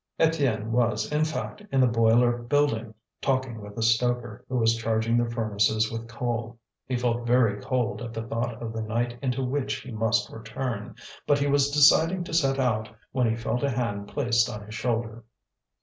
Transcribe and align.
Étienne 0.19 0.71
was, 0.71 1.11
in 1.11 1.23
fact, 1.23 1.61
in 1.71 1.79
the 1.79 1.85
boiler 1.85 2.35
building, 2.35 2.91
talking 3.21 3.61
with 3.61 3.77
a 3.77 3.83
stoker, 3.83 4.43
who 4.49 4.57
was 4.57 4.75
charging 4.75 5.15
the 5.15 5.29
furnaces 5.29 5.91
with 5.91 6.07
coal. 6.07 6.57
He 6.87 6.95
felt 6.97 7.27
very 7.27 7.61
cold 7.61 8.01
at 8.01 8.11
the 8.11 8.23
thought 8.23 8.59
of 8.63 8.73
the 8.73 8.81
night 8.81 9.19
into 9.21 9.43
which 9.43 9.75
he 9.81 9.91
must 9.91 10.31
return. 10.31 10.95
But 11.27 11.37
he 11.37 11.45
was 11.45 11.69
deciding 11.69 12.23
to 12.23 12.33
set 12.33 12.57
out, 12.57 12.89
when 13.11 13.29
he 13.29 13.35
felt 13.35 13.61
a 13.61 13.69
hand 13.69 14.07
placed 14.07 14.49
on 14.49 14.65
his 14.65 14.73
shoulder. 14.73 15.23